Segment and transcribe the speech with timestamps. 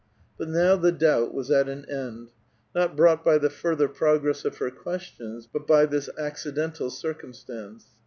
[0.35, 2.31] But now the doubt was at an end;
[2.73, 7.85] not brought by the further progress of her questions, but by this acci dental circumstance.